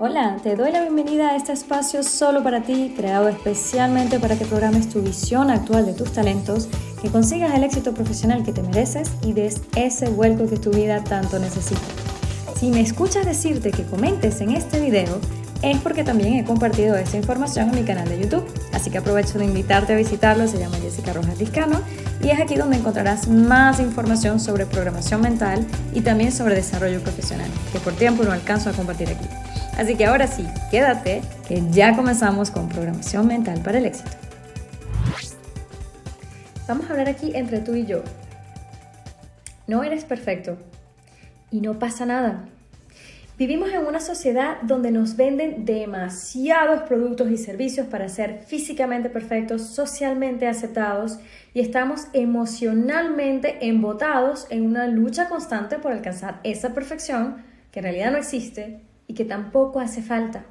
[0.00, 4.44] Hola, te doy la bienvenida a este espacio solo para ti, creado especialmente para que
[4.44, 6.68] programes tu visión actual de tus talentos,
[7.00, 11.04] que consigas el éxito profesional que te mereces y des ese vuelco que tu vida
[11.04, 11.80] tanto necesita.
[12.58, 15.20] Si me escuchas decirte que comentes en este video,
[15.62, 18.44] es porque también he compartido esa información en mi canal de YouTube.
[18.72, 21.80] Así que aprovecho de invitarte a visitarlo, se llama Jessica Rojas Discano
[22.20, 27.48] y es aquí donde encontrarás más información sobre programación mental y también sobre desarrollo profesional,
[27.72, 29.28] que por tiempo no alcanzo a compartir aquí.
[29.76, 34.10] Así que ahora sí, quédate, que ya comenzamos con programación mental para el éxito.
[36.68, 38.02] Vamos a hablar aquí entre tú y yo.
[39.66, 40.58] No eres perfecto
[41.50, 42.44] y no pasa nada.
[43.36, 49.62] Vivimos en una sociedad donde nos venden demasiados productos y servicios para ser físicamente perfectos,
[49.62, 51.18] socialmente aceptados
[51.52, 58.12] y estamos emocionalmente embotados en una lucha constante por alcanzar esa perfección que en realidad
[58.12, 60.44] no existe y que tampoco hace falta.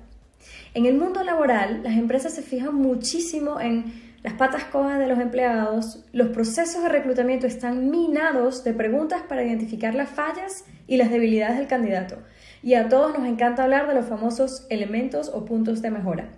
[0.74, 5.20] En el mundo laboral, las empresas se fijan muchísimo en las patas cojas de los
[5.20, 11.12] empleados, los procesos de reclutamiento están minados de preguntas para identificar las fallas y las
[11.12, 12.20] debilidades del candidato.
[12.62, 16.30] Y a todos nos encanta hablar de los famosos elementos o puntos de mejora.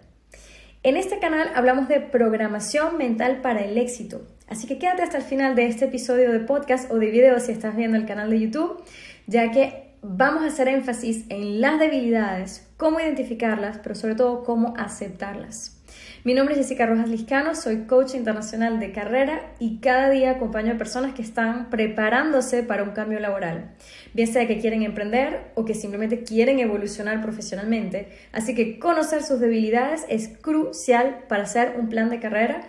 [0.81, 4.21] En este canal hablamos de programación mental para el éxito.
[4.47, 7.51] Así que quédate hasta el final de este episodio de podcast o de video si
[7.51, 8.83] estás viendo el canal de YouTube,
[9.27, 14.75] ya que vamos a hacer énfasis en las debilidades, cómo identificarlas, pero sobre todo cómo
[14.77, 15.81] aceptarlas.
[16.23, 20.73] Mi nombre es Jessica Rojas Liscano, soy coach internacional de carrera y cada día acompaño
[20.73, 23.75] a personas que están preparándose para un cambio laboral,
[24.13, 28.09] bien sea que quieren emprender o que simplemente quieren evolucionar profesionalmente.
[28.31, 32.61] Así que conocer sus debilidades es crucial para hacer un plan de carrera,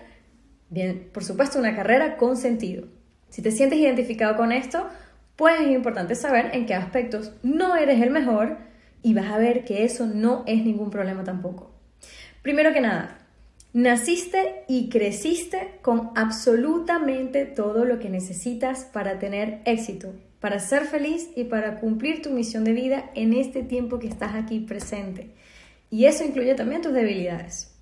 [0.71, 2.89] bien, por supuesto una carrera con sentido.
[3.29, 4.87] Si te sientes identificado con esto,
[5.37, 8.57] pues es importante saber en qué aspectos no eres el mejor
[9.03, 11.71] y vas a ver que eso no es ningún problema tampoco.
[12.43, 13.19] Primero que nada,
[13.73, 21.29] naciste y creciste con absolutamente todo lo que necesitas para tener éxito, para ser feliz
[21.37, 25.31] y para cumplir tu misión de vida en este tiempo que estás aquí presente.
[25.91, 27.73] Y eso incluye también tus debilidades.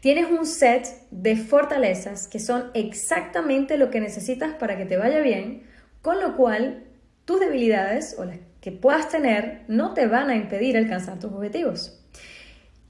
[0.00, 5.20] Tienes un set de fortalezas que son exactamente lo que necesitas para que te vaya
[5.20, 5.62] bien,
[6.02, 6.84] con lo cual
[7.24, 12.00] tus debilidades o las que puedas tener no te van a impedir alcanzar tus objetivos.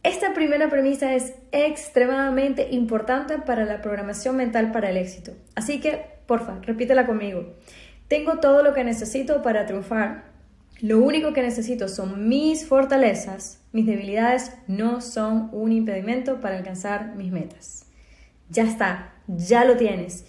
[0.04, 5.32] Esta primera premisa es extremadamente importante para la programación mental para el éxito.
[5.54, 7.54] Así que, porfa, repítela conmigo.
[8.06, 10.26] Tengo todo lo que necesito para triunfar.
[10.80, 13.62] Lo único que necesito son mis fortalezas.
[13.72, 17.86] Mis debilidades no son un impedimento para alcanzar mis metas.
[18.50, 20.26] Ya está, ya lo tienes.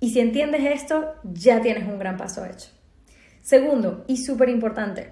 [0.00, 2.73] Y si entiendes esto, ya tienes un gran paso hecho.
[3.44, 5.08] Segundo, y súper importante,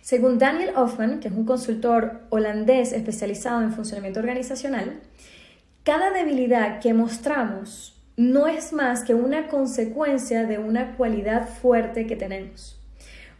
[0.00, 5.02] según Daniel Hoffman, que es un consultor holandés especializado en funcionamiento organizacional,
[5.82, 12.16] cada debilidad que mostramos no es más que una consecuencia de una cualidad fuerte que
[12.16, 12.80] tenemos.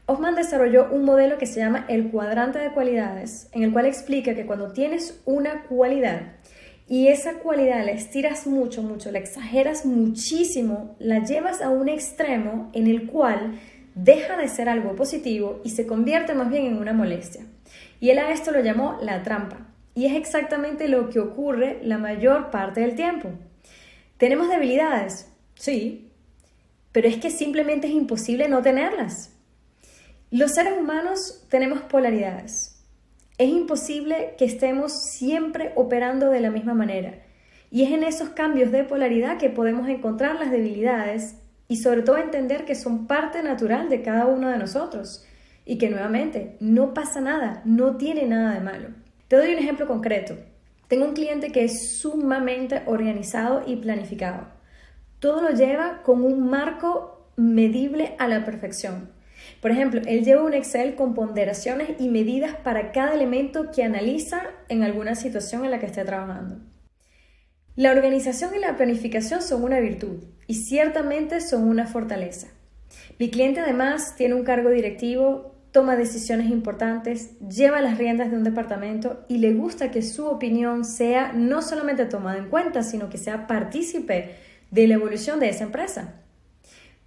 [0.05, 4.35] Hoffman desarrolló un modelo que se llama el cuadrante de cualidades, en el cual explica
[4.35, 6.35] que cuando tienes una cualidad
[6.89, 12.71] y esa cualidad la estiras mucho, mucho, la exageras muchísimo, la llevas a un extremo
[12.75, 13.59] en el cual
[13.97, 17.45] deja de ser algo positivo y se convierte más bien en una molestia.
[17.99, 19.67] Y él a esto lo llamó la trampa.
[19.95, 23.31] Y es exactamente lo que ocurre la mayor parte del tiempo.
[24.19, 25.33] ¿Tenemos debilidades?
[25.55, 26.13] Sí,
[26.93, 29.33] pero es que simplemente es imposible no tenerlas.
[30.31, 32.85] Los seres humanos tenemos polaridades.
[33.39, 37.23] Es imposible que estemos siempre operando de la misma manera.
[37.71, 41.37] Y es en esos cambios de polaridad que podemos encontrar las debilidades
[41.69, 45.25] y sobre todo entender que son parte natural de cada uno de nosotros
[45.65, 48.89] y que nuevamente no pasa nada, no tiene nada de malo.
[49.29, 50.37] Te doy un ejemplo concreto.
[50.89, 54.47] Tengo un cliente que es sumamente organizado y planificado.
[55.19, 59.11] Todo lo lleva con un marco medible a la perfección.
[59.61, 64.43] Por ejemplo, él lleva un Excel con ponderaciones y medidas para cada elemento que analiza
[64.69, 66.61] en alguna situación en la que esté trabajando.
[67.75, 72.49] La organización y la planificación son una virtud y ciertamente son una fortaleza.
[73.19, 78.45] Mi cliente además tiene un cargo directivo, toma decisiones importantes, lleva las riendas de un
[78.45, 83.19] departamento y le gusta que su opinión sea no solamente tomada en cuenta, sino que
[83.19, 84.37] sea partícipe
[84.71, 86.15] de la evolución de esa empresa.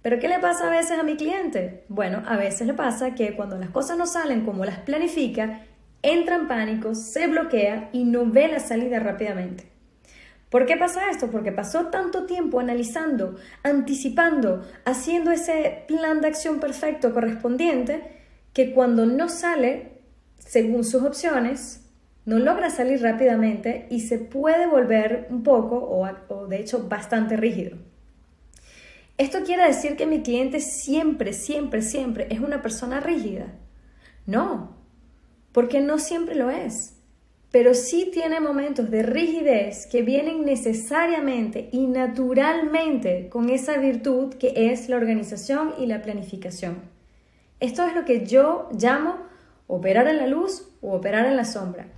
[0.02, 1.84] ¿Pero qué le pasa a veces a mi cliente?
[1.88, 5.62] Bueno, a veces le pasa que cuando las cosas no salen como las planifica,
[6.02, 9.69] entra en pánico, se bloquea y no ve la salida rápidamente.
[10.50, 11.30] ¿Por qué pasa esto?
[11.30, 18.02] Porque pasó tanto tiempo analizando, anticipando, haciendo ese plan de acción perfecto correspondiente,
[18.52, 20.00] que cuando no sale
[20.38, 21.88] según sus opciones,
[22.24, 27.78] no logra salir rápidamente y se puede volver un poco o, de hecho bastante rígido.
[29.18, 33.52] ¿Esto quiere decir que mi cliente siempre, siempre, siempre es una persona rígida?
[34.26, 34.76] No,
[35.52, 36.99] porque no siempre lo es
[37.50, 44.70] pero sí tiene momentos de rigidez que vienen necesariamente y naturalmente con esa virtud que
[44.72, 46.82] es la organización y la planificación.
[47.58, 49.16] Esto es lo que yo llamo
[49.66, 51.88] operar en la luz o operar en la sombra.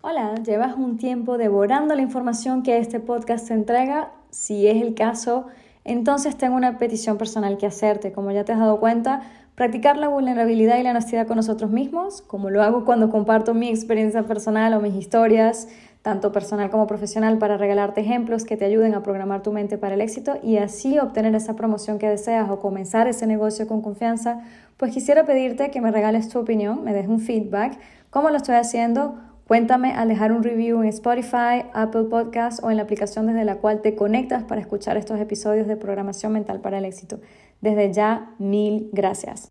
[0.00, 4.12] Hola, ¿llevas un tiempo devorando la información que este podcast te entrega?
[4.30, 5.46] Si es el caso,
[5.84, 8.12] entonces tengo una petición personal que hacerte.
[8.12, 9.22] Como ya te has dado cuenta,
[9.54, 13.68] Practicar la vulnerabilidad y la honestidad con nosotros mismos, como lo hago cuando comparto mi
[13.68, 15.68] experiencia personal o mis historias,
[16.00, 19.94] tanto personal como profesional, para regalarte ejemplos que te ayuden a programar tu mente para
[19.94, 24.40] el éxito y así obtener esa promoción que deseas o comenzar ese negocio con confianza,
[24.78, 27.78] pues quisiera pedirte que me regales tu opinión, me des un feedback,
[28.08, 29.16] cómo lo estoy haciendo.
[29.46, 33.56] Cuéntame al dejar un review en Spotify, Apple Podcasts o en la aplicación desde la
[33.56, 37.20] cual te conectas para escuchar estos episodios de programación mental para el éxito.
[37.62, 39.50] Desde ya, mil gracias.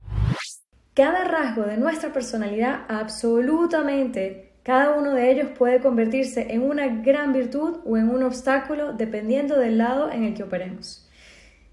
[0.93, 7.31] Cada rasgo de nuestra personalidad, absolutamente, cada uno de ellos puede convertirse en una gran
[7.31, 11.09] virtud o en un obstáculo dependiendo del lado en el que operemos.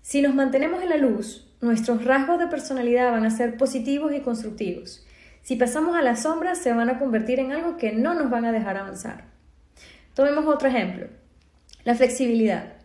[0.00, 4.20] Si nos mantenemos en la luz, nuestros rasgos de personalidad van a ser positivos y
[4.20, 5.04] constructivos.
[5.42, 8.44] Si pasamos a la sombra, se van a convertir en algo que no nos van
[8.44, 9.24] a dejar avanzar.
[10.14, 11.08] Tomemos otro ejemplo,
[11.82, 12.77] la flexibilidad.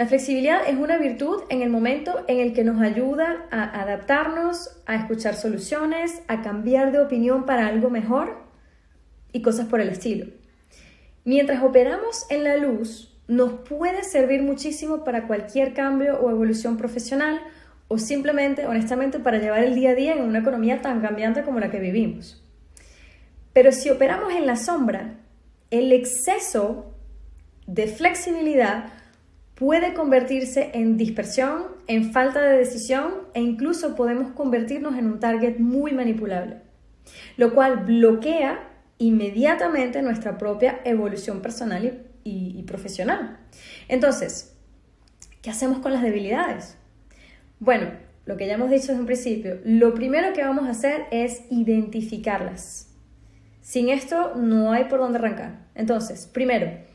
[0.00, 4.80] La flexibilidad es una virtud en el momento en el que nos ayuda a adaptarnos,
[4.86, 8.42] a escuchar soluciones, a cambiar de opinión para algo mejor
[9.30, 10.24] y cosas por el estilo.
[11.26, 17.38] Mientras operamos en la luz, nos puede servir muchísimo para cualquier cambio o evolución profesional
[17.88, 21.60] o simplemente, honestamente, para llevar el día a día en una economía tan cambiante como
[21.60, 22.42] la que vivimos.
[23.52, 25.18] Pero si operamos en la sombra,
[25.70, 26.94] el exceso
[27.66, 28.94] de flexibilidad
[29.60, 35.58] puede convertirse en dispersión, en falta de decisión e incluso podemos convertirnos en un target
[35.58, 36.62] muy manipulable,
[37.36, 43.38] lo cual bloquea inmediatamente nuestra propia evolución personal y, profesional.
[43.88, 44.56] Entonces,
[45.42, 46.78] ¿qué hacemos con las debilidades?
[47.58, 47.90] Bueno,
[48.24, 51.42] lo que ya hemos dicho desde un principio, lo primero que vamos a hacer es
[51.50, 52.88] identificarlas.
[53.60, 55.66] Sin esto no hay por dónde arrancar.
[55.74, 56.88] Entonces, primero,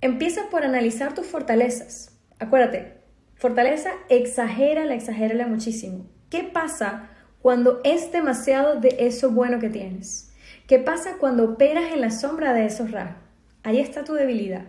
[0.00, 2.18] Empieza por analizar tus fortalezas.
[2.38, 2.94] Acuérdate,
[3.34, 6.06] fortaleza, exagérala, exagérala muchísimo.
[6.28, 7.10] ¿Qué pasa
[7.40, 10.32] cuando es demasiado de eso bueno que tienes?
[10.66, 13.22] ¿Qué pasa cuando operas en la sombra de esos rasgos?
[13.62, 14.66] Ahí está tu debilidad.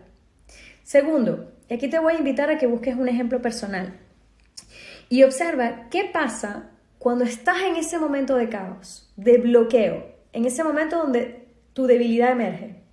[0.84, 4.00] Segundo, y aquí te voy a invitar a que busques un ejemplo personal
[5.10, 6.70] y observa qué pasa
[7.00, 12.32] cuando estás en ese momento de caos, de bloqueo, en ese momento donde tu debilidad
[12.32, 12.87] emerge.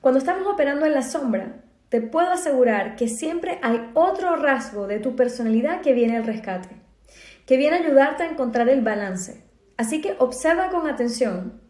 [0.00, 1.56] Cuando estamos operando en la sombra,
[1.88, 6.68] te puedo asegurar que siempre hay otro rasgo de tu personalidad que viene al rescate,
[7.46, 9.42] que viene a ayudarte a encontrar el balance.
[9.76, 11.60] Así que observa con atención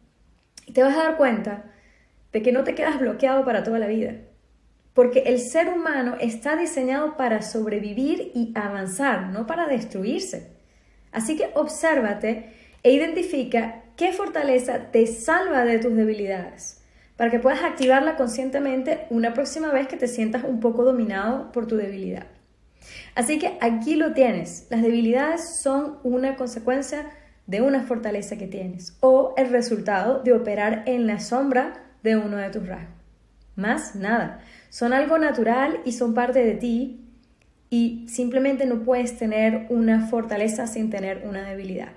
[0.67, 1.73] y te vas a dar cuenta
[2.31, 4.17] de que no te quedas bloqueado para toda la vida.
[4.93, 10.53] Porque el ser humano está diseñado para sobrevivir y avanzar, no para destruirse.
[11.13, 12.53] Así que obsérvate
[12.83, 16.78] e identifica qué fortaleza te salva de tus debilidades
[17.19, 21.67] para que puedas activarla conscientemente una próxima vez que te sientas un poco dominado por
[21.67, 22.29] tu debilidad.
[23.17, 24.69] Así que aquí lo tienes.
[24.71, 27.11] Las debilidades son una consecuencia
[27.49, 32.37] de una fortaleza que tienes o el resultado de operar en la sombra de uno
[32.37, 32.95] de tus rasgos.
[33.57, 34.41] Más nada.
[34.71, 37.05] Son algo natural y son parte de ti
[37.69, 41.95] y simplemente no puedes tener una fortaleza sin tener una debilidad.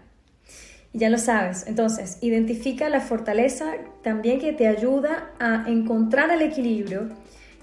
[0.93, 1.65] Ya lo sabes.
[1.67, 7.07] Entonces, identifica la fortaleza también que te ayuda a encontrar el equilibrio,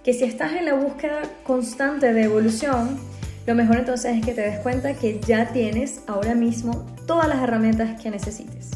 [0.02, 2.98] que si estás en la búsqueda constante de evolución,
[3.46, 7.42] lo mejor entonces es que te des cuenta que ya tienes ahora mismo todas las
[7.42, 8.70] herramientas que necesites.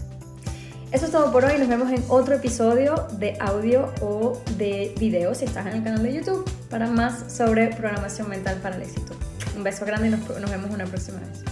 [0.92, 1.58] Eso es todo por hoy.
[1.58, 6.02] Nos vemos en otro episodio de audio o de video si estás en el canal
[6.02, 9.14] de YouTube para más sobre programación mental para el éxito.
[9.56, 11.51] Un beso grande y nos vemos una próxima vez.